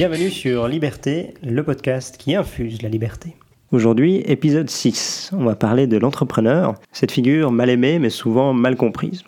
[0.00, 3.36] Bienvenue sur Liberté, le podcast qui infuse la liberté.
[3.70, 5.32] Aujourd'hui, épisode 6.
[5.36, 9.24] On va parler de l'entrepreneur, cette figure mal aimée mais souvent mal comprise.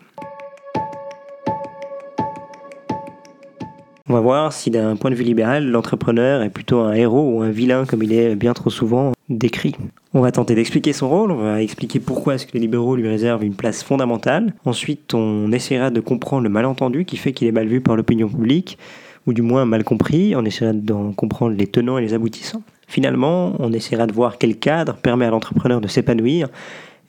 [4.09, 7.43] On va voir si d'un point de vue libéral, l'entrepreneur est plutôt un héros ou
[7.43, 9.75] un vilain comme il est bien trop souvent décrit.
[10.15, 13.07] On va tenter d'expliquer son rôle, on va expliquer pourquoi est-ce que les libéraux lui
[13.07, 14.55] réservent une place fondamentale.
[14.65, 18.27] Ensuite, on essaiera de comprendre le malentendu qui fait qu'il est mal vu par l'opinion
[18.27, 18.79] publique,
[19.25, 20.35] ou du moins mal compris.
[20.35, 22.61] On essaiera d'en comprendre les tenants et les aboutissants.
[22.87, 26.49] Finalement, on essaiera de voir quel cadre permet à l'entrepreneur de s'épanouir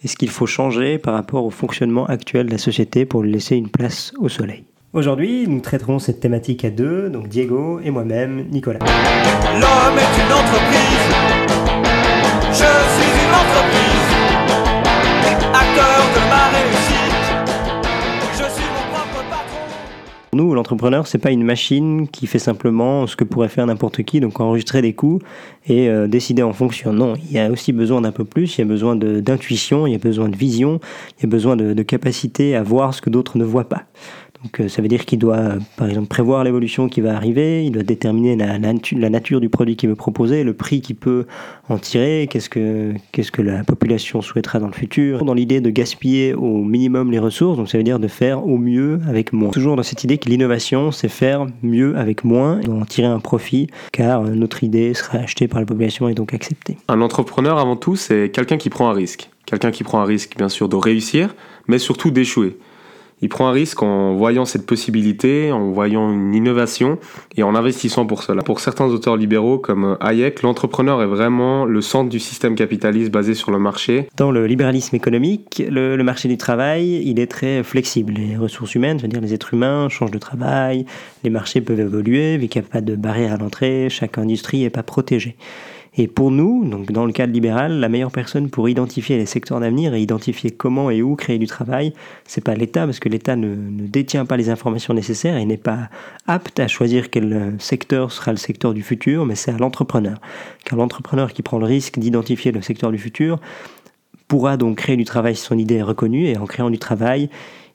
[0.03, 3.33] et ce qu'il faut changer par rapport au fonctionnement actuel de la société pour lui
[3.33, 4.65] laisser une place au soleil.
[4.93, 8.79] Aujourd'hui, nous traiterons cette thématique à deux, donc Diego et moi-même, Nicolas.
[8.79, 10.64] L'homme est une.
[20.35, 24.03] Pour nous, l'entrepreneur, c'est pas une machine qui fait simplement ce que pourrait faire n'importe
[24.03, 25.21] qui, donc enregistrer des coûts
[25.69, 26.93] et euh, décider en fonction.
[26.93, 29.93] Non, il y a aussi besoin d'un peu plus, il y a besoin d'intuition, il
[29.93, 30.81] y a besoin de vision,
[31.17, 33.85] il y a besoin de, de capacité à voir ce que d'autres ne voient pas.
[34.45, 37.73] Donc euh, ça veut dire qu'il doit, par exemple, prévoir l'évolution qui va arriver, il
[37.73, 38.59] doit déterminer la,
[39.09, 41.27] nature du produit qu'il veut proposer, le prix qu'il peut
[41.71, 46.35] en tirer, qu'est-ce que, que la population souhaitera dans le futur, dans l'idée de gaspiller
[46.35, 49.51] au minimum les ressources, donc ça veut dire de faire au mieux avec moins.
[49.51, 53.21] Toujours dans cette idée que l'innovation, c'est faire mieux avec moins, et en tirer un
[53.21, 56.77] profit, car notre idée sera achetée par la population et donc acceptée.
[56.89, 59.31] Un entrepreneur, avant tout, c'est quelqu'un qui prend un risque.
[59.47, 61.35] Quelqu'un qui prend un risque, bien sûr, de réussir,
[61.67, 62.59] mais surtout d'échouer
[63.25, 66.99] il prend un risque en voyant cette possibilité, en voyant une innovation
[67.39, 68.43] et en investissant pour cela.
[68.43, 73.33] Pour certains auteurs libéraux comme Hayek, l'entrepreneur est vraiment le centre du système capitaliste basé
[73.33, 74.09] sur le marché.
[74.19, 78.13] Dans le libéralisme économique, le, marché du travail, il est très flexible.
[78.13, 80.85] Les ressources humaines, c'est-à-dire les êtres humains, changent de travail,
[81.23, 84.61] les marchés peuvent évoluer, vu qu'il n'y a pas de barrière à l'entrée, chaque industrie
[84.61, 85.39] n'est pas protégée.
[85.97, 89.61] Et pour nous, donc dans le cadre libéral, la meilleure personne pour identifier les secteurs
[89.61, 91.93] d'avenir et identifier comment et où créer du travail,
[92.25, 93.55] c'est pas l'État, parce que l'État ne,
[93.87, 95.89] détient pas les informations nécessaires et n'est pas
[96.27, 100.21] apte à choisir quel secteur sera le secteur du futur, mais c'est à l'entrepreneur.
[100.65, 103.39] Car l'entrepreneur qui prend le risque d'identifier le secteur du futur
[104.27, 107.31] pourra donc créer du travail si son idée est reconnue, et en créant du travail,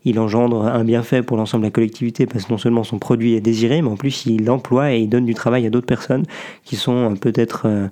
[0.05, 3.35] il engendre un bienfait pour l'ensemble de la collectivité parce que non seulement son produit
[3.35, 6.23] est désiré, mais en plus il emploie et il donne du travail à d'autres personnes
[6.63, 7.87] qui sont peut-être euh,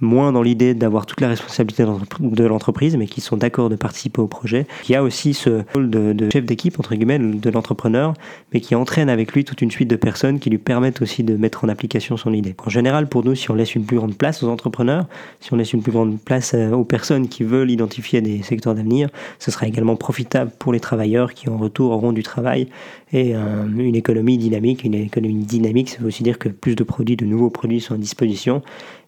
[0.00, 1.84] moins dans l'idée d'avoir toute la responsabilité
[2.20, 4.66] de l'entreprise, mais qui sont d'accord de participer au projet.
[4.88, 8.14] Il y a aussi ce rôle de, chef d'équipe, entre guillemets, de l'entrepreneur,
[8.52, 11.36] mais qui entraîne avec lui toute une suite de personnes qui lui permettent aussi de
[11.36, 12.54] mettre en application son idée.
[12.64, 15.06] En général, pour nous, si on laisse une plus grande place aux entrepreneurs,
[15.40, 18.74] si on laisse une plus grande place euh, aux personnes qui veulent identifier des secteurs
[18.74, 19.08] d'avenir,
[19.38, 22.68] ce sera également profitable pour les travailleurs qui, en retour, auront du travail
[23.12, 24.84] et euh, une économie dynamique.
[24.84, 27.94] Une économie dynamique, ça veut aussi dire que plus de produits, de nouveaux produits sont
[27.94, 28.62] à disposition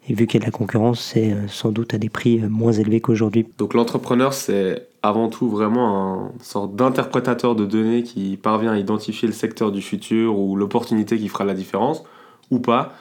[0.08, 2.40] et vu qu'il y a de la concurrence, c'est euh, sans doute à des prix
[2.40, 3.46] euh, moins élevés qu'aujourd'hui.
[3.58, 9.28] Donc l'entrepreneur, c'est avant tout vraiment une sorte d'interprétateur de données qui parvient à identifier
[9.28, 12.02] le secteur du futur ou l'opportunité qui fera la différence,
[12.50, 12.94] ou pas.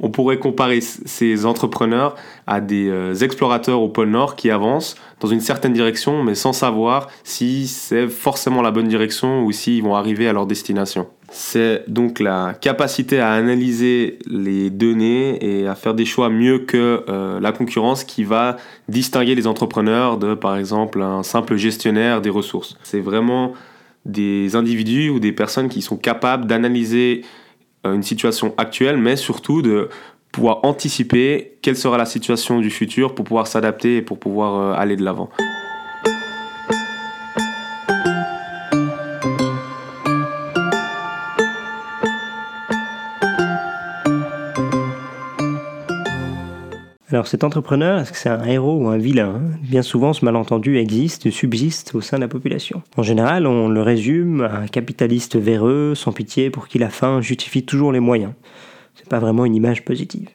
[0.00, 2.14] On pourrait comparer ces entrepreneurs
[2.46, 6.52] à des euh, explorateurs au pôle Nord qui avancent dans une certaine direction, mais sans
[6.52, 11.08] savoir si c'est forcément la bonne direction ou s'ils vont arriver à leur destination.
[11.30, 17.04] C'est donc la capacité à analyser les données et à faire des choix mieux que
[17.08, 18.56] euh, la concurrence qui va
[18.88, 22.78] distinguer les entrepreneurs de, par exemple, un simple gestionnaire des ressources.
[22.82, 23.52] C'est vraiment
[24.06, 27.24] des individus ou des personnes qui sont capables d'analyser
[27.86, 29.90] euh, une situation actuelle, mais surtout de
[30.32, 34.80] pouvoir anticiper quelle sera la situation du futur pour pouvoir s'adapter et pour pouvoir euh,
[34.80, 35.28] aller de l'avant.
[47.18, 49.40] Alors cet entrepreneur, est-ce que c'est un héros ou un vilain?
[49.60, 52.80] Bien souvent, ce malentendu existe, subsiste au sein de la population.
[52.96, 57.20] En général, on le résume à un capitaliste véreux, sans pitié, pour qui la fin
[57.20, 58.34] justifie toujours les moyens.
[58.94, 60.28] C'est pas vraiment une image positive.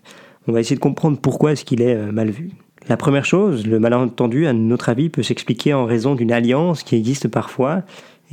[0.45, 2.50] On va essayer de comprendre pourquoi est-ce qu'il est euh, mal vu.
[2.89, 6.97] La première chose, le malentendu, à notre avis, peut s'expliquer en raison d'une alliance qui
[6.97, 7.83] existe parfois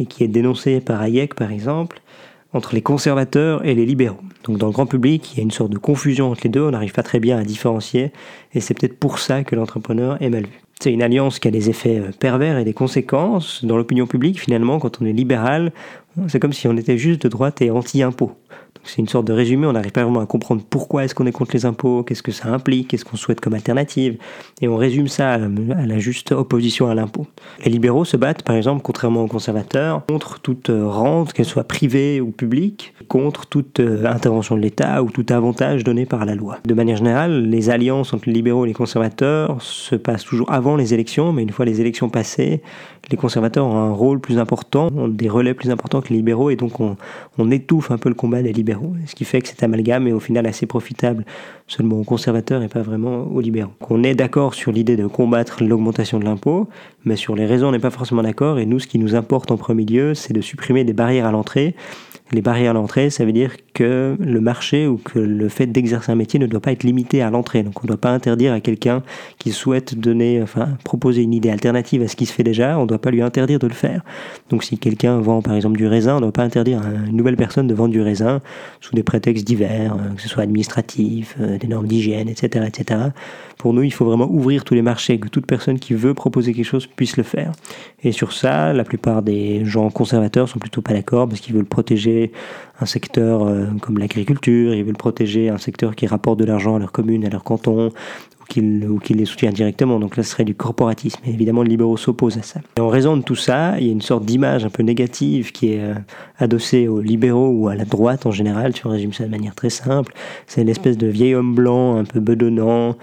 [0.01, 2.03] et qui est dénoncée par Hayek, par exemple,
[2.53, 4.21] entre les conservateurs et les libéraux.
[4.45, 6.63] Donc dans le grand public, il y a une sorte de confusion entre les deux,
[6.63, 8.13] on n'arrive pas très bien à différencier,
[8.55, 10.61] et c'est peut-être pour ça que l'entrepreneur est mal vu.
[10.83, 14.41] C'est une alliance qui a des effets euh, pervers et des conséquences dans l'opinion publique.
[14.41, 15.73] Finalement, quand on est libéral,
[16.29, 18.33] C'est comme si on était juste de droite et anti-impôt.
[18.83, 21.33] C'est une sorte de résumé, on n'arrive pas vraiment à comprendre pourquoi est-ce qu'on est
[21.33, 24.17] contre les impôts, qu'est-ce que ça implique, qu'est-ce qu'on souhaite comme alternative,
[24.63, 27.27] et on résume ça à la juste opposition à l'impôt.
[27.65, 32.21] Les libéraux se battent, par exemple, contrairement aux conservateurs, contre toute rente, qu'elle soit privée
[32.21, 36.59] ou publique, contre toute euh, intervention de l'État ou tout avantage donné par la loi.
[36.65, 40.77] De manière générale, les alliances entre les libéraux et les conservateurs se passent toujours avant
[40.77, 42.63] les élections, mais une fois les élections passées,
[43.11, 46.51] les conservateurs ont un rôle plus important, ont des relais plus importants que les libéraux,
[46.51, 46.97] et donc on,
[47.51, 48.95] étouffe un peu le combat des libéraux.
[49.07, 51.25] Ce qui fait que cet amalgame est au final assez profitable
[51.67, 53.73] seulement aux conservateurs et pas vraiment aux libéraux.
[53.89, 56.69] On est d'accord sur l'idée de combattre l'augmentation de l'impôt,
[57.05, 59.51] mais sur les raisons on n'est pas forcément d'accord, et nous ce qui nous importe
[59.51, 61.75] en premier lieu, c'est de supprimer des barrières à l'entrée
[62.33, 66.13] les barrières à l'entrée, ça veut dire que le marché ou que le fait d'exercer
[66.13, 67.63] un métier ne doit pas être limité à l'entrée.
[67.63, 69.03] Donc on ne doit pas interdire à quelqu'un
[69.39, 72.83] qui souhaite donner, enfin, proposer une idée alternative à ce qui se fait déjà, on
[72.83, 74.03] ne doit pas lui interdire de le faire.
[74.49, 77.17] Donc si quelqu'un vend par exemple du raisin, on ne doit pas interdire à une
[77.17, 78.41] nouvelle personne de vendre du raisin
[78.81, 83.01] sous des prétextes divers, euh, que ce soit administratif, euh, des normes d'hygiène, etc., etc.
[83.59, 86.55] Pour nous, il faut vraiment ouvrir tous les marchés, que toute personne qui veut proposer
[86.55, 87.53] quelque chose puisse le faire.
[88.03, 91.67] Et sur ça, la plupart des gens conservateurs sont plutôt pas d'accord parce qu'ils veulent
[91.67, 92.20] protéger
[92.81, 96.79] un secteur euh, comme l'agriculture, ils veulent protéger un secteur qui rapporte de l'argent à
[96.79, 97.93] leur commune, à leur canton,
[98.59, 100.01] ou qu'il les soutient directement.
[100.01, 101.21] Donc là, ce serait du corporatisme.
[101.25, 102.61] Et évidemment, le libéraux s'oppose à ça.
[102.77, 105.53] Et en raison de tout ça, il y a une sorte d'image un peu négative
[105.53, 105.95] qui est euh,
[106.39, 108.73] adossée aux libéraux ou à la droite en général.
[108.73, 110.13] Tu résumes ça de manière très simple.
[110.47, 112.97] C'est une espèce de vieil homme blanc, un peu bedonnant,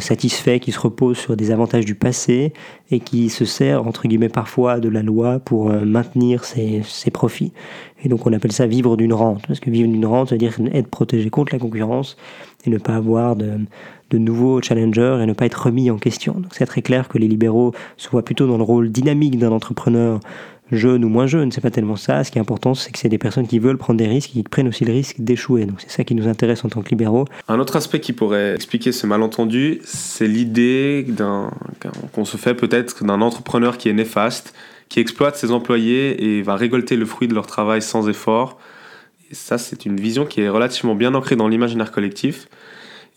[0.00, 2.52] satisfait, qui se repose sur des avantages du passé
[2.90, 7.10] et qui se sert, entre guillemets, parfois de la loi pour euh, maintenir ses, ses,
[7.10, 7.52] profits.
[8.02, 9.46] Et donc on appelle ça vivre d'une rente.
[9.46, 12.16] Parce que vivre d'une rente, ça veut dire être protégé contre la concurrence
[12.66, 13.58] et ne pas avoir de,
[14.10, 16.34] de nouveaux challengers et ne pas être remis en question.
[16.34, 19.52] Donc c'est très clair que les libéraux se voient plutôt dans le rôle dynamique d'un
[19.52, 20.20] entrepreneur
[20.72, 22.24] jeune ou moins jeune, c'est pas tellement ça.
[22.24, 24.42] Ce qui est important, c'est que c'est des personnes qui veulent prendre des risques qui
[24.42, 25.66] prennent aussi le risque d'échouer.
[25.66, 27.26] Donc c'est ça qui nous intéresse en tant que libéraux.
[27.48, 31.06] Un autre aspect qui pourrait expliquer ce malentendu, c'est l'idée
[32.12, 34.54] qu'on se fait peut-être d'un entrepreneur qui est néfaste,
[34.88, 38.58] qui exploite ses employés et va récolter le fruit de leur travail sans effort.
[39.30, 42.48] Et ça, c'est une vision qui est relativement bien ancrée dans l'imaginaire collectif.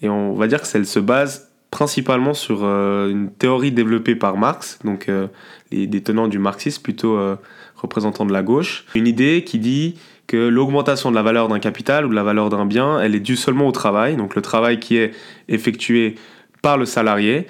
[0.01, 4.37] Et on va dire que celle se base principalement sur euh, une théorie développée par
[4.37, 5.27] Marx, donc euh,
[5.71, 7.35] les, des tenants du marxisme, plutôt euh,
[7.75, 8.85] représentants de la gauche.
[8.95, 9.95] Une idée qui dit
[10.27, 13.19] que l'augmentation de la valeur d'un capital ou de la valeur d'un bien, elle est
[13.19, 15.11] due seulement au travail, donc le travail qui est
[15.47, 16.15] effectué
[16.61, 17.47] par le salarié,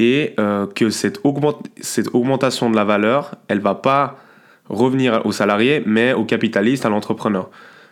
[0.00, 0.36] et
[0.76, 1.20] que cette,
[1.80, 4.16] cette augmentation de la valeur, elle va pas
[4.68, 7.50] revenir au salarié, mais au capitaliste, à l'entrepreneur.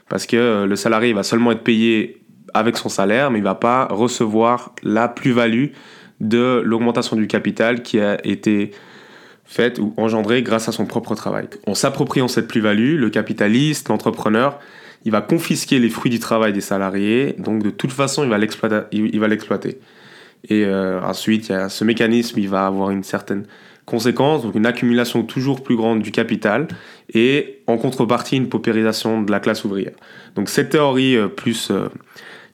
[0.08, 2.22] Parce que le salarié va seulement être payé
[2.54, 5.68] avec son salaire, mais il ne va pas recevoir la plus-value
[6.20, 8.70] de l'augmentation du capital qui a été
[9.44, 11.48] faite ou engendrée grâce à son propre travail.
[11.66, 14.58] En s'appropriant cette plus-value, le capitaliste, l'entrepreneur,
[15.04, 18.38] il va confisquer les fruits du travail des salariés, donc de toute façon, il va
[19.28, 19.78] l'exploiter.
[20.48, 23.46] Et euh, ensuite, il y a ce mécanisme, il va avoir une certaine
[23.84, 26.66] conséquence, donc une accumulation toujours plus grande du capital,
[27.14, 29.92] et en contrepartie, une paupérisation de la classe ouvrière.
[30.34, 31.88] Donc cette théorie euh, plus euh,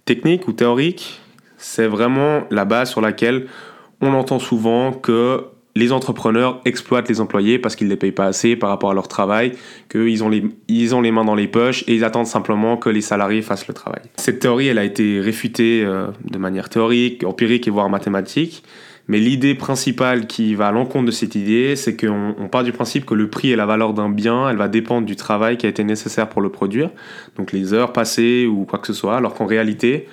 [0.04, 1.20] technique ou théorique,
[1.56, 3.46] c'est vraiment la base sur laquelle
[4.00, 5.44] on entend souvent que
[5.75, 8.94] les entrepreneurs exploitent les employés parce qu'ils ne les payent pas assez par rapport à
[8.94, 9.52] leur travail,
[9.90, 10.44] qu'ils ont les,
[10.93, 13.75] ont les mains dans les poches et ils attendent simplement que les salariés fassent le
[13.75, 14.02] travail.
[14.16, 18.64] Cette théorie, elle a été réfutée euh, de manière théorique, empirique et voire mathématique.
[19.12, 22.73] Mais l'idée principale qui va à l'encontre de cette idée, c'est qu'on on part du
[22.73, 25.66] principe que le prix et la valeur d'un bien, elle va dépendre du travail qui
[25.66, 26.88] a été nécessaire pour le produire,
[27.37, 30.09] donc les heures passées ou quoi que ce soit, alors qu'en réalité,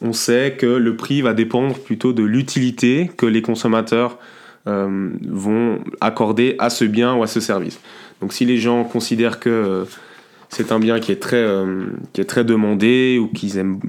[0.00, 4.16] on sait que le prix va dépendre plutôt de l'utilité que les consommateurs
[4.68, 7.80] euh, vont accorder à ce bien ou à ce service.
[8.20, 9.84] Donc si les gens considèrent que euh,
[10.48, 11.86] c'est un bien qui est très, euh,
[12.44, 13.80] demandé ou qu'ils aiment,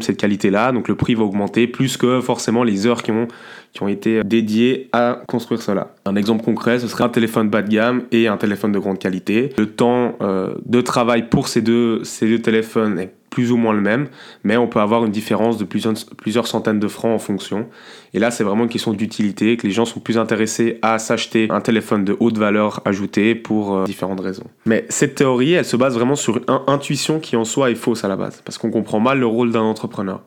[0.00, 3.28] cette qualité-là, donc le prix va augmenter plus que forcément les heures qui ont,
[3.72, 5.94] qui ont été dédiées à construire cela.
[6.04, 8.98] Un exemple concret, ce serait un téléphone bas de gamme et un téléphone de grande
[8.98, 9.50] qualité.
[9.58, 13.74] Le temps euh, de travail pour ces deux, ces deux téléphones est plus ou moins
[13.74, 14.08] le même,
[14.44, 17.66] mais on peut avoir une différence de plusieurs, centaines de francs en fonction.
[18.14, 21.48] Et là, c'est vraiment une question d'utilité, que les gens sont plus intéressés à s'acheter
[21.50, 24.46] un téléphone de haute valeur ajoutée pour euh, différentes raisons.
[24.64, 28.04] Mais cette théorie, elle se base vraiment sur une intuition qui en soi est fausse
[28.04, 30.22] à la base, parce qu'on comprend mal le rôle d'un entrepreneur.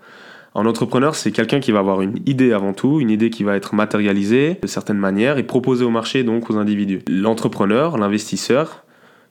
[0.53, 3.55] Un entrepreneur, c'est quelqu'un qui va avoir une idée avant tout, une idée qui va
[3.55, 6.99] être matérialisée de certaines manières et proposée au marché, donc aux individus.
[7.07, 8.83] L'entrepreneur, l'investisseur,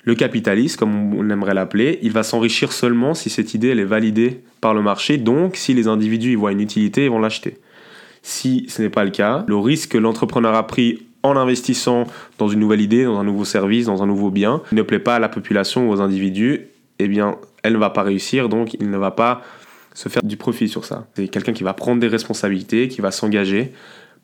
[0.09, 3.85] le capitaliste, comme on aimerait l'appeler, il va s'enrichir seulement si cette idée elle est
[3.85, 7.59] validée par le marché, donc si les individus y voient une utilité, ils vont l'acheter.
[8.23, 12.07] Si ce n'est pas le cas, le risque que l'entrepreneur a pris en investissant
[12.39, 15.17] dans une nouvelle idée, dans un nouveau service, dans un nouveau bien, ne plaît pas
[15.17, 18.89] à la population ou aux individus, eh bien, elle ne va pas réussir, donc il
[18.89, 19.43] ne va pas
[19.93, 21.07] se faire du profit sur ça.
[21.17, 23.73] C'est quelqu'un qui va prendre des responsabilités, qui va s'engager,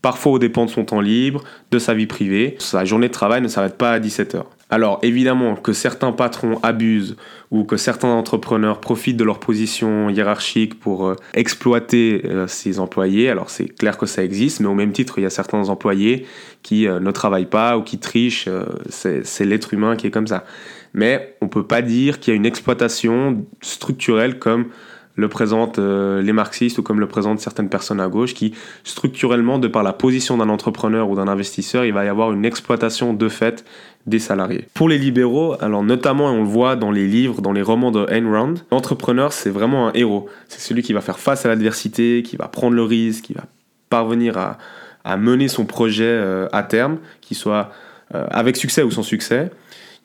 [0.01, 2.57] parfois au dépend de son temps libre, de sa vie privée.
[2.59, 4.51] Sa journée de travail ne s'arrête pas à 17 heures.
[4.75, 7.15] Alors évidemment que certains patrons abusent
[7.53, 13.31] ou que certains entrepreneurs profitent de leur position hiérarchique pour euh, exploiter euh, ses employés,
[13.31, 16.27] alors c'est clair que ça existe, mais au même titre, il y a certains employés
[16.65, 18.49] qui euh, ne travaillent pas ou qui trichent,
[18.89, 20.45] c'est l'être humain qui est comme ça.
[20.93, 24.71] Mais on ne peut pas dire qu'il y a une exploitation structurelle comme
[25.17, 29.59] le présentent euh, les marxistes ou comme le présentent certaines personnes à gauche qui, structurellement,
[29.59, 33.15] de par la position d'un entrepreneur ou d'un investisseur, il va y avoir une exploitation
[33.15, 33.65] de fait
[34.07, 34.67] des salariés.
[34.75, 38.07] Pour les libéraux, alors notamment, on le voit dans les livres, dans les romans de
[38.11, 38.25] Ayn
[38.71, 40.29] l'entrepreneur, c'est vraiment un héros.
[40.49, 43.45] C'est celui qui va faire face à l'adversité, qui va prendre le risque, qui va
[43.89, 47.71] parvenir à, mener son projet euh, à terme, qu'il soit
[48.15, 49.51] euh, avec succès ou sans succès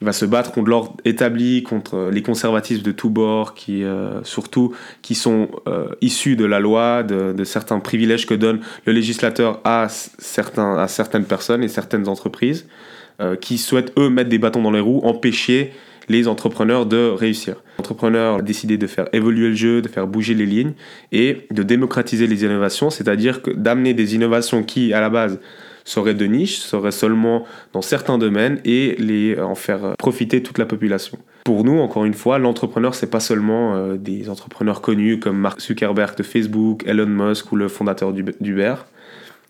[0.02, 4.24] il va se battre contre l'ordre établi, contre les conservatismes de tous bords, qui euh,
[4.24, 9.60] surtout qui sont euh, issus de la loi, de, certains privilèges que donne le législateur
[9.66, 12.68] à, certaines personnes et certaines entreprises,
[13.20, 15.74] euh, qui souhaitent eux mettre des bâtons dans les roues, empêcher
[16.08, 17.56] les entrepreneurs de réussir.
[17.78, 20.74] L'entrepreneur a décidé de faire évoluer le jeu, de faire bouger les lignes
[21.12, 25.40] et de démocratiser les innovations, c'est-à-dire d'amener des innovations qui, à la base,
[25.90, 30.66] seraient de niche, seraient seulement dans certains domaines et les, en faire profiter toute la
[30.66, 31.18] population.
[31.46, 35.60] Pour nous, encore une fois, l'entrepreneur, c'est pas seulement euh, des entrepreneurs connus comme Mark
[35.60, 38.76] Zuckerberg de Facebook, Elon Musk ou le fondateur d'Uber,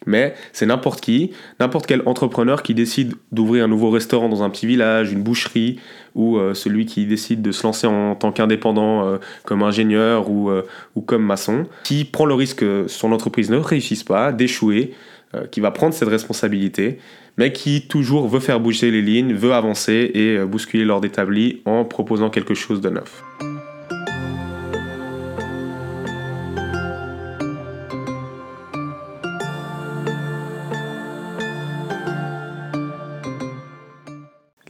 [0.06, 4.50] mais c'est n'importe qui, n'importe quel entrepreneur qui décide d'ouvrir un nouveau restaurant dans un
[4.50, 5.78] petit village, une boucherie,
[6.16, 10.50] ou euh, celui qui décide de se lancer en tant qu'indépendant euh, comme ingénieur ou,
[10.96, 15.19] ou comme maçon, qui prend le risque que son entreprise ne réussisse pas, d'échouer, euh,
[15.52, 16.98] qui va prendre cette responsabilité,
[17.38, 21.62] mais qui toujours veut faire bouger les lignes, veut avancer et euh, bousculer l'ordre établi
[21.66, 23.24] en proposant quelque chose de neuf.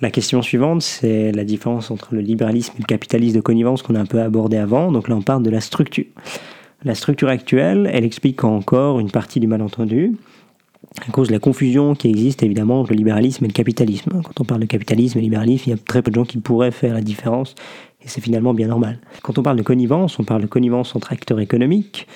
[0.01, 3.95] La question suivante, c'est la différence entre le libéralisme et le capitalisme de connivence qu'on
[3.95, 4.91] a un peu abordé avant.
[4.91, 6.05] Donc là, on parle de la structure.
[6.85, 10.15] La structure actuelle, elle explique encore une partie du malentendu
[11.07, 14.21] à cause de la confusion qui existe évidemment entre le libéralisme et le capitalisme.
[14.23, 16.37] Quand on parle de capitalisme et libéralisme, il y a très peu de gens qui
[16.37, 17.55] pourraient faire la différence,
[18.01, 18.99] et c'est finalement bien normal.
[19.21, 22.07] Quand on parle de connivence, on parle de connivence entre acteurs économiques,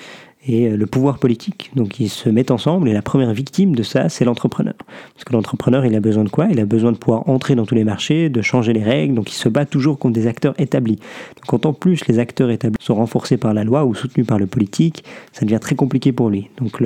[0.46, 1.70] et euh, le pouvoir politique.
[1.74, 4.74] Donc ils se mettent ensemble et la première victime de ça, c'est l'entrepreneur.
[5.14, 6.46] Parce que l'entrepreneur, il a besoin de quoi?
[6.50, 9.30] Il a besoin de pouvoir entrer dans tous les marchés, de changer les règles, donc
[9.30, 10.96] il se bat toujours contre des acteurs établis.
[10.96, 14.38] Donc quand en plus les acteurs établis sont renforcés par la loi ou soutenus par
[14.38, 16.48] le politique, ça devient très compliqué pour lui.
[16.58, 16.82] Donc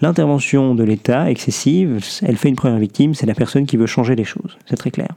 [0.00, 4.14] l'intervention de l'État excessive, elle fait une première victime, c'est la personne qui veut changer
[4.14, 4.58] les choses.
[4.66, 5.08] C'est très clair.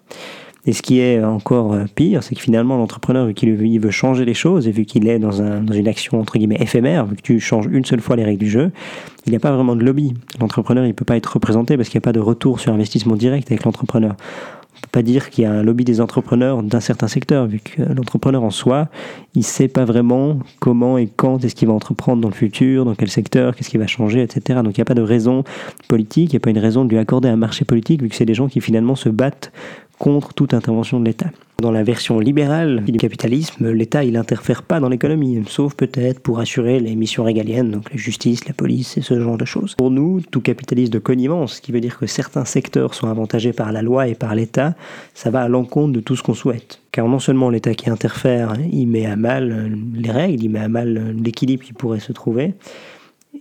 [0.67, 4.25] Et ce qui est encore euh, pire, c'est que finalement, l'entrepreneur, vu qu'il veut changer
[4.25, 7.15] les choses et vu qu'il est dans, un, dans, une action entre guillemets éphémère, vu
[7.15, 8.71] que tu changes une seule fois les règles du jeu,
[9.27, 10.13] il n'y a pas vraiment de lobby.
[10.39, 12.73] L'entrepreneur, il ne peut pas être représenté parce qu'il n'y a pas de retour sur
[12.73, 14.15] investissement direct avec l'entrepreneur.
[14.75, 17.47] On ne peut pas dire qu'il y a un lobby des entrepreneurs d'un certain secteur,
[17.47, 18.89] vu que l'entrepreneur en soi,
[19.33, 22.83] il ne sait pas vraiment comment et quand est-ce qu'il va entreprendre dans le futur,
[22.83, 24.59] dans quel secteur, qu'est-ce qui va changer, etc.
[24.63, 25.45] Donc il n'y a pas de raison
[25.87, 28.15] politique, il n'y a pas une raison de lui accorder un marché politique, vu que
[28.15, 29.53] c'est des gens qui finalement se battent
[29.97, 31.29] contre toute intervention de l'État.
[31.61, 36.39] Dans la version libérale du capitalisme, l'État il n'interfère pas dans l'économie, sauf peut-être pour
[36.39, 39.73] assurer les missions régaliennes, donc la justice, la police et ce genre de choses.
[39.75, 43.53] Pour nous, tout capitaliste de connivence, ce qui veut dire que certains secteurs sont avantagés
[43.53, 44.75] par la loi et par l'État,
[45.13, 46.81] ça va à l'encontre de tout ce qu'on souhaite.
[46.91, 50.67] Car non seulement l'État qui interfère, il met à mal les règles, il met à
[50.67, 52.53] mal l'équilibre qui pourrait se trouver,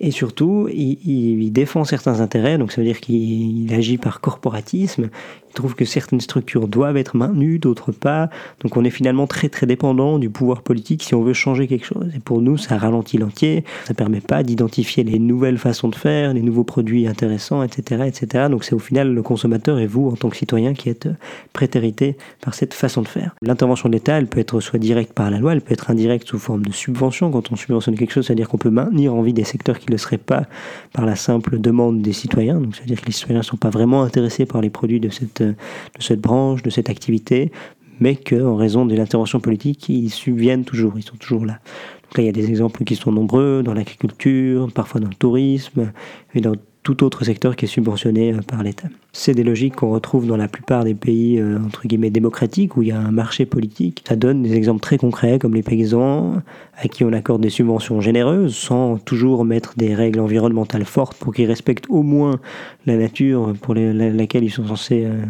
[0.00, 5.08] et surtout, il, défend certains intérêts, donc ça veut dire qu'il agit par corporatisme,
[5.54, 8.30] trouve que certaines structures doivent être maintenues, d'autres pas.
[8.60, 11.86] Donc on est finalement très très dépendant du pouvoir politique si on veut changer quelque
[11.86, 12.10] chose.
[12.14, 13.64] Et pour nous, ça ralentit l'entier.
[13.86, 18.46] Ça permet pas d'identifier les nouvelles façons de faire, les nouveaux produits intéressants, etc., etc.
[18.50, 21.08] Donc c'est au final le consommateur et vous en tant que citoyen qui êtes
[21.52, 23.34] prétérité par cette façon de faire.
[23.42, 26.28] L'intervention de l'État, elle peut être soit directe par la loi, elle peut être indirecte
[26.28, 27.30] sous forme de subvention.
[27.30, 29.92] Quand on subventionne quelque chose, c'est-à-dire qu'on peut maintenir en vie des secteurs qui ne
[29.92, 30.44] le seraient pas
[30.92, 32.60] par la simple demande des citoyens.
[32.60, 35.43] Donc c'est-à-dire que les citoyens ne sont pas vraiment intéressés par les produits de cette
[35.52, 37.52] de cette branche, de cette activité,
[38.00, 41.60] mais qu'en raison de l'intervention politique, ils subviennent toujours, ils sont toujours là.
[42.02, 45.14] Donc là, il y a des exemples qui sont nombreux dans l'agriculture, parfois dans le
[45.14, 45.92] tourisme,
[46.34, 48.88] et dans tout autre secteur qui est subventionné euh, par l'État.
[49.12, 52.82] C'est des logiques qu'on retrouve dans la plupart des pays euh, entre guillemets démocratiques où
[52.82, 54.04] il y a un marché politique.
[54.06, 56.42] Ça donne des exemples très concrets comme les paysans
[56.76, 61.34] à qui on accorde des subventions généreuses sans toujours mettre des règles environnementales fortes pour
[61.34, 62.38] qu'ils respectent au moins
[62.86, 65.24] la nature pour laquelle ils sont censés euh,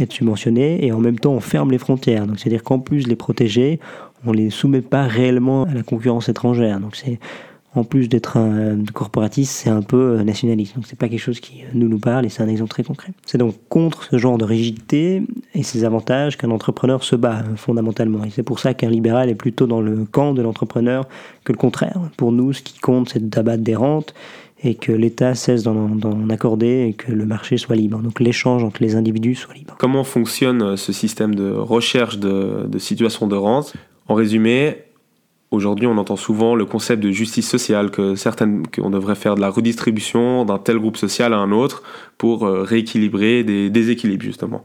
[0.00, 2.26] être subventionnés et en même temps on ferme les frontières.
[2.26, 3.78] Donc c'est-à-dire qu'en plus les protéger,
[4.26, 6.80] on les soumet pas réellement à la concurrence étrangère.
[6.80, 7.20] Donc c'est
[7.78, 10.74] en plus d'être un corporatiste, c'est un peu nationaliste.
[10.74, 13.12] Donc c'est pas quelque chose qui nous nous parle et c'est un exemple très concret.
[13.26, 15.22] C'est donc contre ce genre de rigidité
[15.54, 18.24] et ses avantages qu'un entrepreneur se bat fondamentalement.
[18.24, 21.08] Et c'est pour ça qu'un libéral est plutôt dans le camp de l'entrepreneur
[21.44, 21.98] que le contraire.
[22.16, 24.14] Pour nous, ce qui compte, c'est d'abattre des rentes
[24.62, 27.98] et que l'État cesse d'en accorder et que le marché soit libre.
[28.00, 29.76] Donc l'échange entre les individus soit libre.
[29.78, 33.74] Comment fonctionne ce système de recherche de, de situations de rente
[34.08, 34.78] En résumé,
[35.50, 39.40] Aujourd'hui, on entend souvent le concept de justice sociale, que certaines, qu'on devrait faire de
[39.40, 41.82] la redistribution d'un tel groupe social à un autre
[42.18, 44.64] pour euh, rééquilibrer des déséquilibres, justement.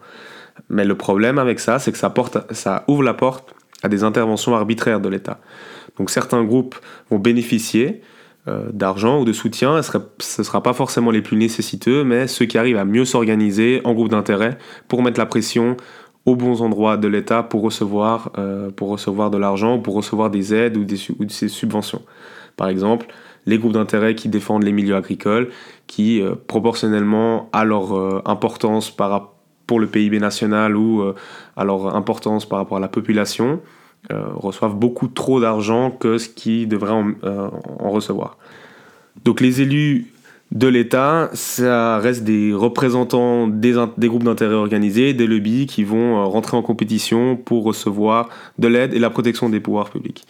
[0.69, 4.99] Mais le problème avec ça, c'est que ça, ouvre la porte à des interventions arbitraires
[4.99, 5.39] de l'État.
[5.97, 6.75] Donc certains groupes
[7.09, 8.01] vont bénéficier
[8.49, 12.45] euh, d'argent ou de soutien, ce ne sera pas forcément les plus nécessiteux, mais ceux
[12.45, 14.57] qui arrivent à mieux s'organiser en groupe d'intérêt
[14.89, 15.77] pour mettre la pression
[16.25, 20.53] aux bons endroits de l'État pour recevoir, euh, pour recevoir de l'argent, pour recevoir des
[20.53, 20.97] aides ou des,
[21.49, 22.01] subventions.
[22.55, 23.07] Par exemple,
[23.45, 25.49] les groupes d'intérêt qui défendent les milieux agricoles,
[25.87, 28.95] qui, euh, proportionnellement à leur euh, importance
[29.67, 31.13] pour le PIB national ou
[31.55, 33.61] à leur importance par rapport à la population,
[34.11, 38.37] reçoivent beaucoup trop d'argent que ce qui devrait en, en recevoir.
[39.23, 40.13] Donc les élus
[40.53, 46.25] de l'État, ça reste des représentants des, groupes d'intérêt organisés, des lobbies qui vont euh,
[46.25, 48.29] rentrer en compétition pour recevoir
[48.59, 50.25] de l'aide et la protection des pouvoirs publics.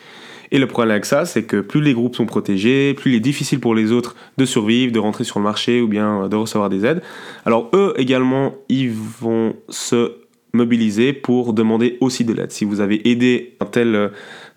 [0.51, 3.19] Et le problème avec ça, c'est que plus les groupes sont protégés, plus il est
[3.19, 6.37] difficile pour les autres de survivre, de rentrer sur le marché ou bien euh, de
[6.37, 7.01] recevoir des aides.
[7.45, 10.13] Alors eux également, ils vont se
[10.53, 12.51] mobiliser pour demander aussi de l'aide.
[12.51, 14.07] Si vous avez aidé un tel euh,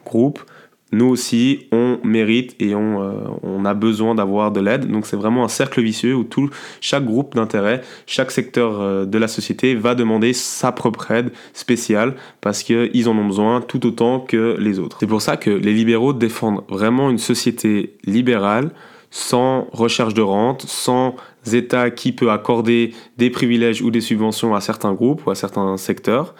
[0.04, 0.44] groupe,
[0.92, 3.12] nous aussi, on mérite et on, euh,
[3.42, 4.88] on a besoin d'avoir de l'aide.
[4.88, 6.48] Donc c'est vraiment un cercle vicieux où tout,
[6.80, 12.14] chaque groupe d'intérêt, chaque secteur euh, de la société va demander sa propre aide spéciale
[12.40, 14.98] parce qu'ils en ont besoin tout autant que les autres.
[15.00, 18.70] C'est pour ça que les libéraux défendent vraiment une société libérale
[19.10, 21.16] sans recherche de rente, sans
[21.52, 25.76] État qui peut accorder des privilèges ou des subventions à certains groupes ou à certains
[25.76, 26.34] secteurs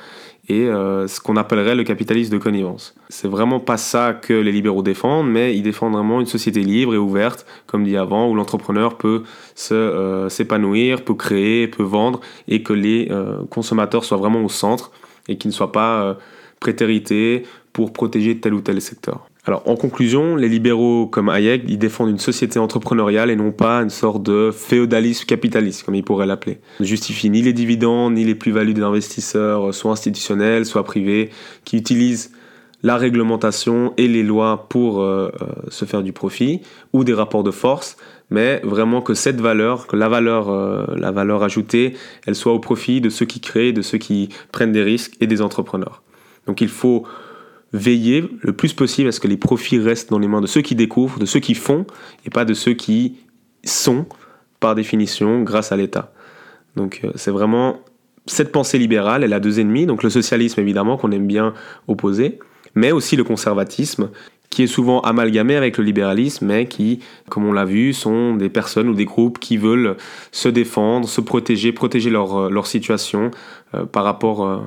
[0.49, 2.95] et euh, ce qu'on appellerait le capitalisme de connivence.
[3.09, 6.95] C'est vraiment pas ça que les libéraux défendent, mais ils défendent vraiment une société libre
[6.95, 9.25] et ouverte, comme dit avant, où l'entrepreneur peut
[9.73, 14.93] euh, s'épanouir, peut créer, peut vendre, et que les euh, consommateurs soient vraiment au centre
[15.28, 16.17] et qu'ils ne soient pas
[16.61, 19.26] prétérités pour protéger tel ou tel secteur.
[19.47, 23.80] Alors, en conclusion, les libéraux comme Hayek, ils défendent une société entrepreneuriale et non pas
[23.80, 26.59] une sorte de féodalisme capitaliste, comme ils pourraient l'appeler.
[26.80, 31.30] Ne justifie ni les dividendes, ni les plus-values des investisseurs, soit institutionnels, soit privés,
[31.65, 32.32] qui utilisent
[32.82, 36.61] la réglementation et les lois pour euh, euh, se faire du profit,
[36.93, 37.97] ou des rapports de force,
[38.30, 41.95] mais vraiment que cette valeur, que la valeur, euh, la valeur ajoutée,
[42.26, 45.28] elle soit au profit de ceux qui créent, de ceux qui prennent des risques et
[45.28, 46.02] des entrepreneurs.
[46.47, 47.06] Donc il faut
[47.76, 50.62] veiller le plus possible à ce que les profits restent dans les mains de ceux
[50.62, 51.86] qui découvrent, de ceux qui font,
[52.25, 53.17] et pas de ceux qui
[53.65, 54.06] sont,
[54.60, 56.12] par définition, grâce à l'État.
[56.76, 57.80] Donc euh, c'est vraiment
[58.26, 61.54] cette pensée libérale, elle a deux ennemis, donc le socialisme évidemment qu'on aime bien
[61.86, 62.39] opposer,
[62.75, 64.10] mais aussi le conservatisme,
[64.50, 68.49] qui est souvent amalgamé avec le libéralisme, mais qui, comme on l'a vu, sont des
[68.49, 69.97] personnes ou des groupes qui veulent
[70.32, 73.30] se défendre, se protéger, protéger leur, euh, situation
[73.75, 74.65] euh, par rapport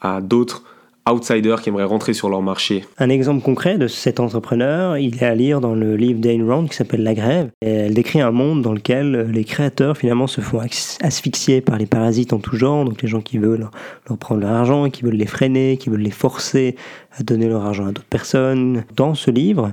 [0.00, 0.62] à d'autres
[1.08, 2.84] outsiders qui aimeraient rentrer sur leur marché.
[2.98, 6.66] Un exemple concret de cet entrepreneur, il est à lire dans le livre d'Ayn Rand
[6.66, 7.50] qui s'appelle La Grève.
[7.60, 10.60] elle décrit un monde dans lequel les créateurs finalement se font
[11.00, 13.68] asphyxier par les parasites en tout genre, donc les gens qui veulent
[14.08, 16.76] leur prendre leur argent, qui veulent les freiner, qui veulent les forcer
[17.18, 18.84] à donner leur argent à d'autres personnes.
[18.96, 19.72] Dans ce livre,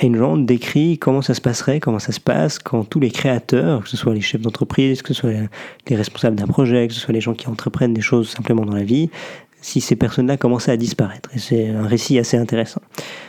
[0.00, 3.82] Ayn Rand décrit comment ça se passerait, comment ça se passe quand tous les créateurs,
[3.82, 5.30] que ce soit les chefs d'entreprise, que ce soit
[5.88, 8.76] les responsables d'un projet, que ce soit les gens qui entreprennent des choses simplement dans
[8.76, 9.10] la vie,
[9.60, 11.30] si ces personnes-là commençaient à disparaître.
[11.34, 12.80] Et c'est un récit assez intéressant.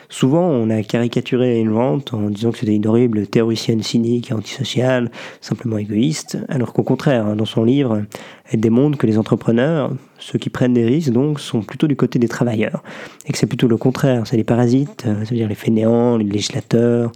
[0.10, 5.12] Souvent, on a caricaturé une vente en disant que c'était une horrible théoricienne cynique antisociale,
[5.39, 8.04] simplement égoïste, alors qu'au contraire, hein, dans son livre,
[8.52, 12.18] elle démontre que les entrepreneurs, ceux qui prennent des risques, donc, sont plutôt du côté
[12.18, 12.84] des travailleurs.
[13.28, 17.12] Et que c'est plutôt le contraire, c'est les parasites, euh, c'est-à-dire les fainéants, les législateurs,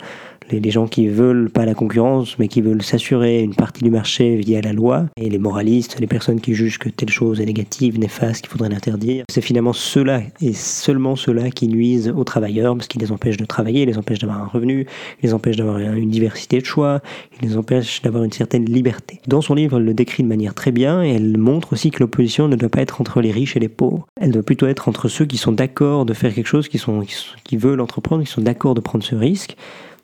[0.51, 4.35] les, gens qui veulent pas la concurrence, mais qui veulent s'assurer une partie du marché
[4.35, 7.99] via la loi, et les moralistes, les personnes qui jugent que telle chose est négative,
[7.99, 9.25] néfaste, qu'il faudrait l'interdire.
[9.29, 13.45] C'est finalement ceux-là, et seulement ceux-là, qui nuisent aux travailleurs, parce qu'ils les empêchent de
[13.45, 14.87] travailler, ils les empêchent d'avoir un revenu,
[15.21, 17.01] ils les empêchent d'avoir une diversité de choix,
[17.41, 19.19] ils les empêchent d'avoir une certaine liberté.
[19.27, 21.99] Dans son livre, elle le décrit de manière très bien, et elle montre aussi que
[21.99, 24.07] l'opposition ne doit pas être entre les riches et les pauvres.
[24.19, 27.03] Elle doit plutôt être entre ceux qui sont d'accord de faire quelque chose, qui, sont,
[27.43, 29.55] qui veulent entreprendre, qui sont d'accord de prendre ce risque,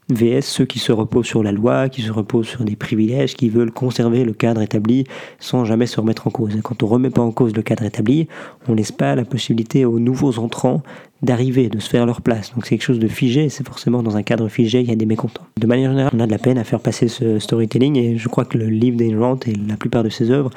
[0.10, 3.50] VS ceux qui se reposent sur la loi, qui se reposent sur des privilèges, qui
[3.50, 5.06] veulent conserver le cadre établi
[5.40, 6.56] sans jamais se remettre en cause.
[6.56, 8.28] Et quand on ne remet pas en cause le cadre établi,
[8.68, 10.82] on laisse pas la possibilité aux nouveaux entrants
[11.22, 12.54] d'arriver, de se faire leur place.
[12.54, 14.96] Donc c'est quelque chose de figé, c'est forcément dans un cadre figé, il y a
[14.96, 15.44] des mécontents.
[15.58, 18.28] De manière générale, on a de la peine à faire passer ce storytelling et je
[18.30, 20.50] crois que le livre d'Ayn et la plupart de ses œuvres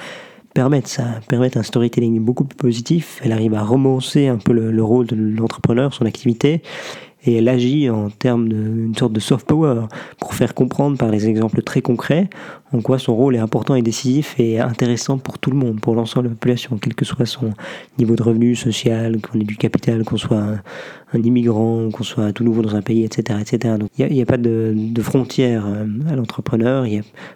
[0.55, 3.21] permettent ça, permettent un storytelling beaucoup plus positif.
[3.25, 6.63] Elle arrive à romancer un peu le rôle de l'entrepreneur, son activité,
[7.25, 9.83] et elle agit en termes d'une sorte de soft power
[10.19, 12.29] pour faire comprendre par les exemples très concrets
[12.73, 15.95] en quoi son rôle est important et décisif et intéressant pour tout le monde, pour
[15.95, 17.51] l'ensemble de la population, quel que soit son
[17.99, 20.43] niveau de revenu social, qu'on ait du capital, qu'on soit
[21.13, 23.39] un, immigrant, qu'on soit tout nouveau dans un pays, etc.
[23.41, 23.77] etc.
[23.79, 26.87] Donc il n'y a, pas de, de frontières euh, à l'entrepreneur,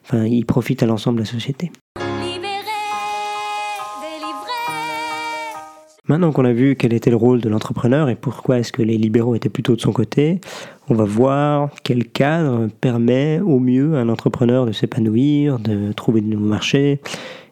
[0.05, 1.71] enfin, il profite à l'ensemble de la société.
[6.09, 8.97] Maintenant qu'on a vu quel était le rôle de l'entrepreneur et pourquoi est-ce que les
[8.97, 10.41] libéraux étaient plutôt de son côté,
[10.89, 16.21] on va voir quel cadre permet au mieux à un entrepreneur de s'épanouir, de trouver
[16.21, 17.01] de nouveaux marchés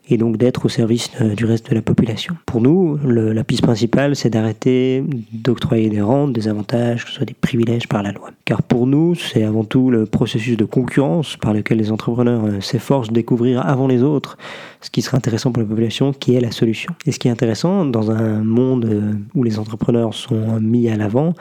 [0.08, 2.36] et donc d'être au service euh, du reste de la population.
[2.46, 7.26] Pour nous, la piste principale, c'est d'arrêter d'octroyer des rentes, des avantages, que ce soit
[7.26, 8.30] des privilèges par la loi.
[8.44, 12.60] Car pour nous, c'est avant tout le processus de concurrence par lequel les entrepreneurs euh,
[12.60, 14.36] s'efforcent de découvrir avant les autres
[14.80, 16.94] ce qui serait intéressant pour la population, qui est la solution.
[17.06, 20.96] Et ce qui est intéressant dans un monde euh, où les entrepreneurs sont mis à
[20.96, 21.32] l'avant,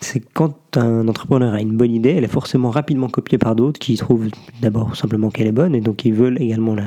[0.00, 3.78] c'est quand un entrepreneur a une bonne idée, elle est forcément rapidement copiée par d'autres
[3.78, 4.28] qui trouvent
[4.60, 6.84] d'abord simplement qu'elle est bonne et donc ils veulent également la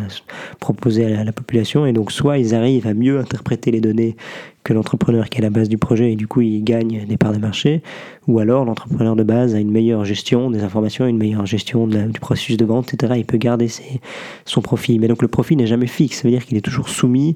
[0.59, 4.15] proposer à la, population et donc soit ils arrivent à mieux interpréter les données
[4.63, 7.17] que l'entrepreneur qui est à la base du projet et du coup il gagne des
[7.17, 7.83] parts de marché
[8.27, 12.19] ou alors l'entrepreneur de base a une meilleure gestion des informations, une meilleure gestion du
[12.19, 13.13] processus de vente, etc.
[13.17, 13.67] Il peut garder
[14.45, 14.97] son profit.
[14.97, 17.35] Mais donc le profit n'est jamais fixe, ça veut dire qu'il est toujours soumis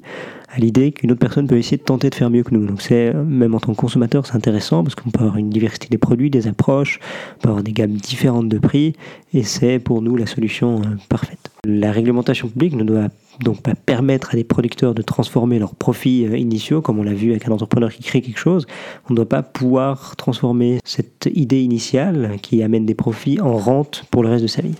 [0.52, 2.66] à l'idée qu'une autre personne peut essayer de tenter de faire mieux que nous.
[2.66, 5.86] Donc c'est même en tant que consommateur c'est intéressant parce qu'on peut avoir une diversité
[5.88, 7.00] des produits, des approches,
[7.44, 8.94] on avoir des gammes différentes de prix
[9.32, 11.50] et c'est pour nous la solution euh, parfaite.
[11.64, 13.08] La réglementation publique ne doit
[13.40, 17.14] donc pas permettre à des producteurs de transformer leurs profits euh, initiaux, comme on l'a
[17.14, 18.66] vu avec un entrepreneur qui crée quelque chose.
[19.08, 24.04] On ne doit pas pouvoir transformer cette idée initiale qui amène des profits en rente
[24.10, 24.74] pour le reste de sa vie.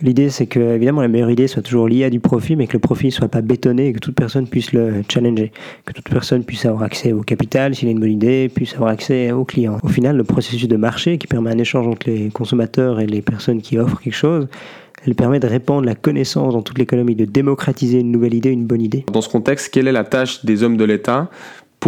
[0.00, 2.74] L'idée, c'est que, évidemment, la meilleure idée soit toujours liée à du profit, mais que
[2.74, 5.50] le profit ne soit pas bétonné et que toute personne puisse le challenger.
[5.86, 8.90] Que toute personne puisse avoir accès au capital, s'il a une bonne idée, puisse avoir
[8.90, 9.78] accès aux clients.
[9.82, 13.22] Au final, le processus de marché qui permet un échange entre les consommateurs et les
[13.22, 14.46] personnes qui offrent quelque chose,
[15.04, 18.66] elle permet de répandre la connaissance dans toute l'économie, de démocratiser une nouvelle idée, une
[18.66, 19.04] bonne idée.
[19.12, 21.30] Dans ce contexte, quelle est la tâche des hommes de l'État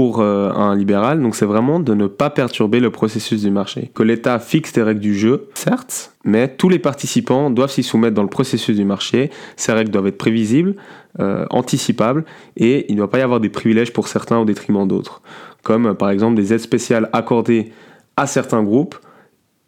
[0.00, 3.90] pour euh, un libéral, donc c'est vraiment de ne pas perturber le processus du marché.
[3.94, 8.14] Que l'État fixe les règles du jeu, certes, mais tous les participants doivent s'y soumettre
[8.14, 9.28] dans le processus du marché.
[9.56, 10.76] Ces règles doivent être prévisibles,
[11.18, 12.24] euh, anticipables,
[12.56, 15.20] et il ne doit pas y avoir des privilèges pour certains au détriment d'autres,
[15.62, 17.70] comme euh, par exemple des aides spéciales accordées
[18.16, 18.96] à certains groupes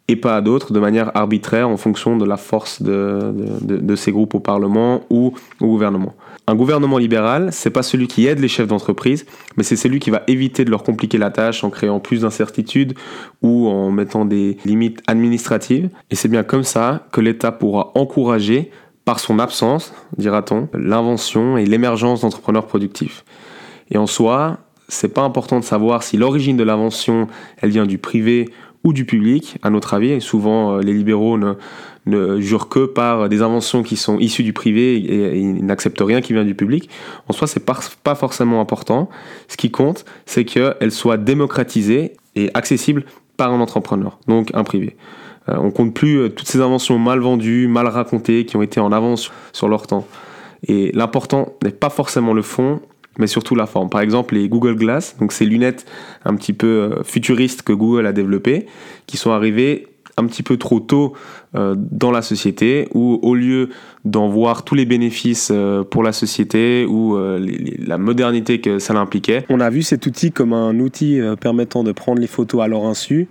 [0.07, 4.11] et pas à d'autres de manière arbitraire en fonction de la force de, de, ces
[4.11, 6.15] groupes au Parlement ou au gouvernement.
[6.45, 9.25] Un gouvernement libéral, c'est pas celui qui aide les chefs d'entreprise,
[9.55, 12.95] mais c'est celui qui va éviter de leur compliquer la tâche en créant plus d'incertitudes
[13.41, 15.89] ou en mettant des limites administratives.
[16.11, 18.71] Et c'est bien comme ça que l'État pourra encourager,
[19.05, 23.25] par son absence, dira-t-on, l'invention et l'émergence d'entrepreneurs productifs.
[23.91, 27.27] Et en soi, c'est pas important de savoir si l'origine de l'invention,
[27.61, 28.49] elle vient du privé
[28.83, 30.11] ou du public, à notre avis.
[30.11, 34.53] Et souvent, euh, les libéraux ne, jurent que par des inventions qui sont issues du
[34.53, 36.89] privé et, ils n'acceptent rien qui vient du public.
[37.27, 39.09] En soi, c'est pas, pas forcément important.
[39.47, 43.05] Ce qui compte, c'est qu'elles soient démocratisées et accessibles
[43.37, 44.95] par un entrepreneur, donc un privé.
[45.49, 48.79] Euh, on compte plus euh, toutes ces inventions mal vendues, mal racontées, qui ont été
[48.79, 50.07] en avance sur leur temps.
[50.67, 52.81] Et l'important n'est pas forcément le fond,
[53.17, 53.89] mais surtout la forme.
[53.89, 55.85] Par exemple, les Google Glass, donc ces lunettes
[56.25, 58.65] un petit peu euh, futuristes que Google a développées,
[59.07, 61.13] qui sont arrivées un petit peu trop tôt
[61.55, 63.69] euh, dans la société, où au lieu
[64.05, 69.45] d'en voir tous les bénéfices euh, pour la société ou la modernité que ça impliquait,
[69.49, 72.85] on a vu cet outil comme un outil permettant de prendre les photos à leur
[72.85, 73.27] insu,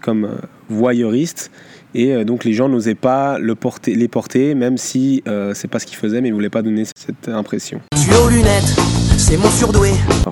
[0.00, 0.30] comme
[0.70, 1.50] voyeuriste,
[1.94, 5.22] et donc les gens n'osaient pas le porter, les porter, même si
[5.54, 7.80] c'est pas ce qu'ils faisaient, mais ils voulaient pas donner cette impression.
[8.30, 8.95] lunettes
[9.28, 9.90] c'est mon surdoué.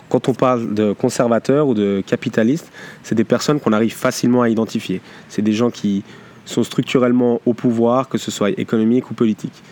[0.08, 2.70] quand on parle de conservateurs ou de capitalistes,
[3.02, 5.00] c'est des personnes qu'on arrive facilement à identifier.
[5.28, 6.04] C'est des gens qui
[6.44, 9.64] sont structurellement au pouvoir, que ce soit économique ou politique.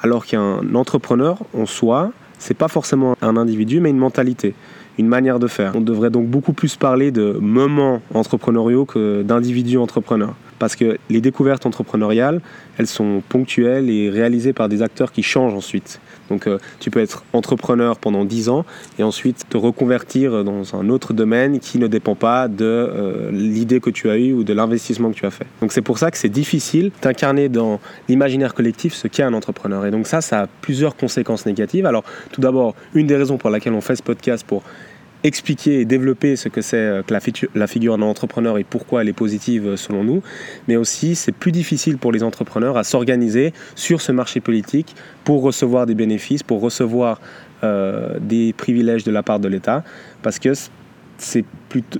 [0.00, 4.54] Alors qu'un entrepreneur en soi, c'est pas forcément un individu, mais une mentalité,
[4.96, 5.72] une manière de faire.
[5.74, 11.20] On devrait donc beaucoup plus parler de moments entrepreneuriaux que d'individus entrepreneurs parce que les
[11.20, 12.40] découvertes entrepreneuriales,
[12.78, 16.00] elles sont ponctuelles et réalisées par des acteurs qui changent ensuite.
[16.28, 18.64] Donc euh, tu peux être entrepreneur pendant 10 ans
[18.98, 23.80] et ensuite te reconvertir dans un autre domaine qui ne dépend pas de euh, l'idée
[23.80, 25.46] que tu as eue ou de l'investissement que tu as fait.
[25.62, 29.86] Donc c'est pour ça que c'est difficile d'incarner dans l'imaginaire collectif ce qu'est un entrepreneur.
[29.86, 31.86] Et donc ça, ça a plusieurs conséquences négatives.
[31.86, 34.62] Alors tout d'abord, une des raisons pour laquelle on fait ce podcast pour
[35.24, 37.14] expliquer et développer ce que c'est euh, que
[37.54, 40.22] la, figure d'un entrepreneur et pourquoi elle est positive euh, selon nous,
[40.68, 45.42] mais aussi c'est plus difficile pour les entrepreneurs à s'organiser sur ce marché politique pour
[45.42, 47.20] recevoir des bénéfices, pour recevoir
[47.62, 49.84] euh, des privilèges de la part de l'État,
[50.22, 50.52] parce que
[51.20, 51.44] c'est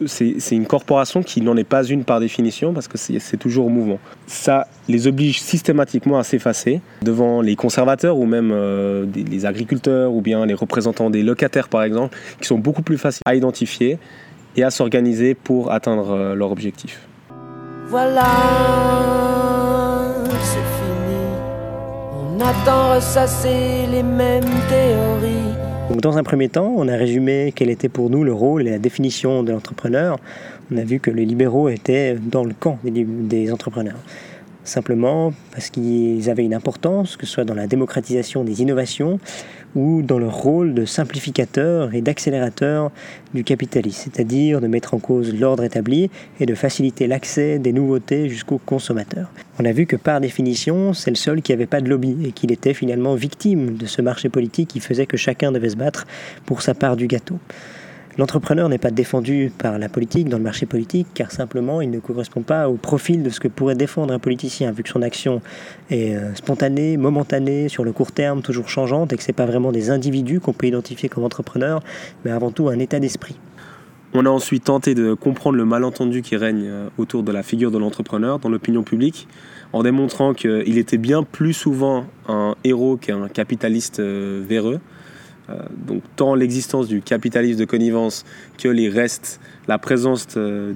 [0.07, 3.69] c'est une corporation qui n'en est pas une par définition parce que c'est toujours au
[3.69, 4.01] mouvement.
[4.27, 10.23] Ça les oblige systématiquement à s'effacer devant les conservateurs ou même euh, les agriculteurs ou
[10.23, 13.99] bien les représentants des locataires par exemple, qui sont beaucoup plus faciles à identifier
[14.57, 17.03] et à s'organiser pour atteindre euh, leur objectif.
[17.87, 18.27] Voilà,
[20.43, 21.21] c'est fini.
[22.13, 27.89] On attend ressasser les mêmes théories dans un premier temps, on a résumé quel était
[27.89, 30.19] pour nous le rôle et la définition de l'entrepreneur.
[30.73, 33.99] On a vu que les libéraux étaient dans le camp des entrepreneurs
[34.71, 39.19] simplement parce qu'ils avaient une importance, que ce soit dans la démocratisation des innovations
[39.75, 42.91] ou dans leur rôle de simplificateur et d'accélérateur
[43.35, 48.29] du capitalisme, c'est-à-dire de mettre en cause l'ordre établi et de faciliter l'accès des nouveautés
[48.29, 49.31] jusqu'aux consommateurs.
[49.59, 52.33] On a vu que par définition, c'est le seul qui n'avait pas de lobby et
[52.33, 56.07] qu'il était finalement victime de ce marché politique qui faisait que chacun devait se battre
[56.47, 57.39] pour sa part du gâteau.
[58.19, 62.01] L'entrepreneur n'est pas défendu par la politique, dans le marché politique, car simplement il ne
[62.01, 65.41] correspond pas au profil de ce que pourrait défendre un politicien, vu que son action
[65.91, 69.47] est euh, spontanée, momentanée, sur le court terme, toujours changeante, et que ce n'est pas
[69.47, 71.83] vraiment des individus qu'on peut identifier comme entrepreneurs,
[72.25, 73.37] mais avant tout un état d'esprit.
[74.13, 77.71] On a ensuite tenté de comprendre le malentendu qui règne euh, autour de la figure
[77.71, 79.29] de l'entrepreneur dans l'opinion publique,
[79.73, 84.81] en démontrant qu'il était bien plus souvent un héros qu'un capitaliste euh, véreux
[85.87, 88.25] donc tant l'existence du capitalisme de connivence
[88.59, 90.75] que les restes, la présence de,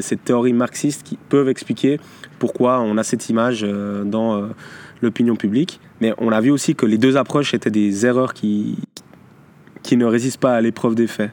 [0.00, 1.98] cette théorie marxiste qui peuvent expliquer
[2.38, 4.48] pourquoi on a cette image euh, dans euh,
[5.02, 5.80] l'opinion publique.
[6.00, 8.76] Mais on a vu aussi que les deux approches étaient des erreurs qui,
[9.82, 11.30] qui ne résistent pas à l'épreuve des faits.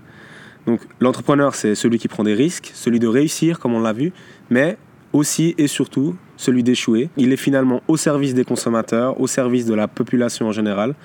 [0.67, 4.13] Donc l'entrepreneur, c'est celui qui prend des risques, celui de réussir, comme on l'a vu,
[4.49, 4.77] mais
[5.13, 7.09] aussi et surtout celui d'échouer.
[7.17, 10.95] Il est finalement au service des consommateurs, au service de la population en général.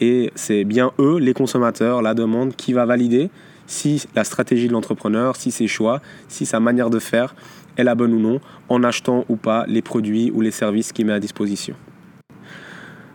[0.00, 3.30] Et c'est bien eux, les consommateurs, la demande, qui va valider
[3.66, 7.34] si la stratégie de l'entrepreneur, si ses choix, si sa manière de faire
[7.76, 11.06] est la bonne ou non, en achetant ou pas les produits ou les services qu'il
[11.06, 11.76] met à disposition.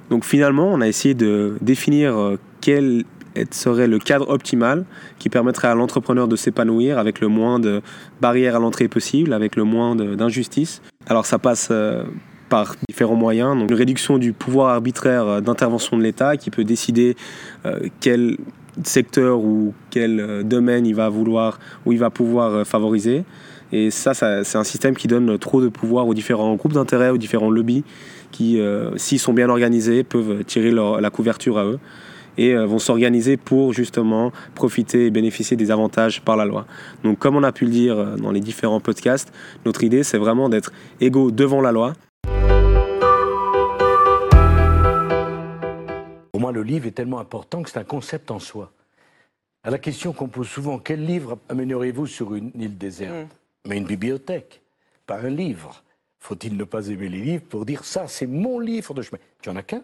[0.09, 3.03] Donc finalement, on a essayé de définir euh, quel
[3.51, 4.85] serait le cadre optimal
[5.19, 7.81] qui permettrait à l'entrepreneur de s'épanouir avec le moins de
[8.21, 10.81] barrières à l'entrée possible, avec le moins d'injustice.
[11.07, 12.03] Alors ça passe euh,
[12.49, 16.63] par différents moyens, donc une réduction du pouvoir arbitraire euh, d'intervention de l'État qui peut
[16.63, 17.15] décider
[17.65, 18.37] euh, quel
[18.83, 23.23] secteur ou quel domaine il va vouloir ou il va pouvoir favoriser.
[23.71, 27.17] Et ça, c'est un système qui donne trop de pouvoir aux différents groupes d'intérêt, aux
[27.17, 27.85] différents lobbies
[28.31, 28.59] qui,
[28.97, 31.79] s'ils sont bien organisés, peuvent tirer la couverture à eux
[32.37, 36.65] et euh, vont s'organiser pour justement profiter et bénéficier des avantages par la loi.
[37.03, 39.31] Donc comme on a pu le dire euh, dans les différents podcasts,
[39.65, 41.93] notre idée c'est vraiment d'être égaux devant la loi.
[46.31, 48.71] Pour moi, le livre est tellement important que c'est un concept en soi.
[49.63, 53.69] À la question qu'on pose souvent, quel livre amènerez-vous sur une île déserte mm.
[53.69, 54.61] Mais une bibliothèque,
[55.07, 55.81] pas un livre.
[56.19, 59.17] Faut-il ne pas aimer les livres pour dire ça, c'est mon livre de chemin?
[59.41, 59.81] Tu en as qu'un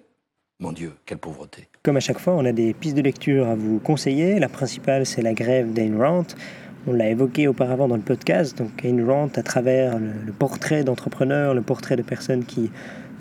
[0.62, 1.68] mon Dieu, quelle pauvreté.
[1.84, 4.40] Comme à chaque fois, on a des pistes de lecture à vous conseiller.
[4.40, 6.28] La principale, c'est La grève d'Ayn Rand.
[6.88, 8.58] On l'a évoqué auparavant dans le podcast.
[8.58, 12.72] Donc, Ayn Rand, à travers le, portrait d'entrepreneurs, le portrait de personnes qui,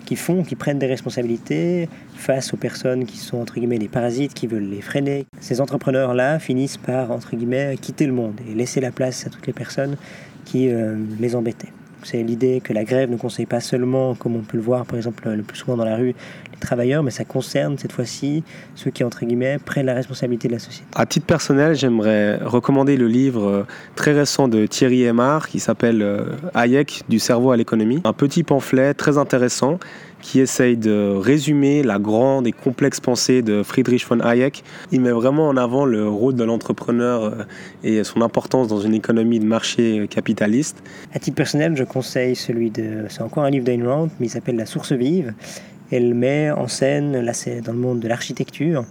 [0.05, 4.33] qui font, qui prennent des responsabilités face aux personnes qui sont, entre guillemets, des parasites,
[4.33, 5.25] qui veulent les freiner.
[5.39, 9.47] Ces entrepreneurs-là finissent par, entre guillemets, quitter le monde et laisser la place à toutes
[9.47, 9.97] les personnes
[10.45, 11.73] qui euh, les embêtaient.
[12.03, 14.97] C'est l'idée que la grève ne conseille pas seulement, comme on peut le voir par
[14.97, 16.15] exemple le plus souvent dans la rue,
[16.61, 18.43] travailleurs, mais ça concerne cette fois-ci
[18.75, 20.87] ceux qui, entre guillemets, prennent la responsabilité de la société.
[20.95, 26.01] À titre personnel, j'aimerais recommander le livre euh, très récent de Thierry Aymar qui s'appelle
[26.01, 28.01] euh, Hayek, du cerveau à l'économie.
[28.05, 29.79] Un petit pamphlet très intéressant
[30.21, 34.63] qui essaye de résumer la grande et complexe pensée de Friedrich von Hayek.
[34.91, 37.31] Il met vraiment en avant le rôle de l'entrepreneur euh,
[37.83, 40.83] et son importance dans une économie de marché capitaliste.
[41.13, 43.05] À titre personnel, je conseille celui de...
[43.09, 45.33] C'est encore un livre d'Ayn Rand, mais il s'appelle La source vive.
[45.91, 48.85] Elle met en scène, là c'est dans le monde de l'architecture,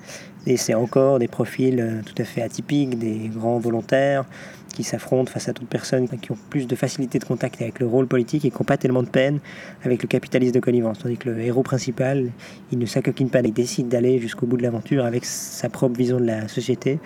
[0.47, 4.25] et c'est encore des profils euh, tout à fait atypiques, des grands volontaires
[4.73, 7.87] qui s'affrontent face à toute personne qui ont plus de facilité de contact avec le
[7.87, 9.41] rôle politique et qui n'ont pas tellement de peine
[9.85, 10.99] avec le capitalisme de connivence.
[11.01, 12.31] Tandis que le héros principal,
[12.73, 16.19] il ne s'acoquine pas, il décide d'aller jusqu'au bout de l'aventure avec sa propre vision
[16.19, 16.99] de la société.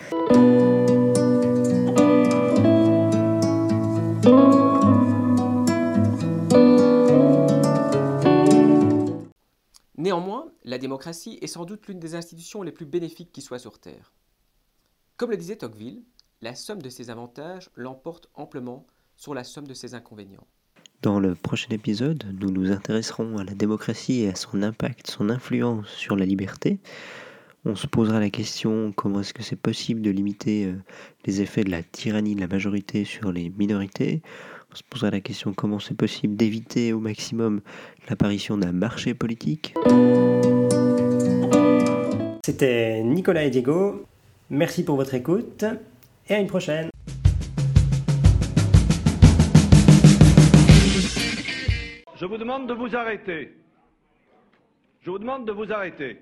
[9.97, 13.79] Néanmoins, la démocratie est sans doute l'une des institutions les plus bénéfiques qui soient sur
[13.79, 14.13] Terre.
[15.17, 16.03] Comme le disait Tocqueville,
[16.45, 20.47] la somme de ses avantages l'emporte amplement sur la somme de ses inconvénients.
[21.01, 25.31] Dans le prochain épisode, nous nous intéresserons à la démocratie et à son impact, son
[25.31, 26.81] influence sur la liberté.
[27.65, 30.75] On se posera la question comment est-ce que c'est possible de limiter euh,
[31.25, 34.21] les effets de la tyrannie de la majorité sur les minorités?
[34.71, 37.63] On se posera la question comment c'est possible d'éviter au maximum
[38.11, 39.75] l'apparition d'un marché politique?
[42.45, 44.05] C'était Nicolas et Diego.
[44.51, 45.65] Merci pour votre écoute
[46.29, 46.91] et à une prochaine.
[52.17, 53.53] Je vous demande de vous arrêter.
[55.03, 56.13] Je vous demande de vous arrêter.